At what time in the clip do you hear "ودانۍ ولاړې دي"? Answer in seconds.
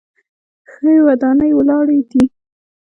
1.05-2.23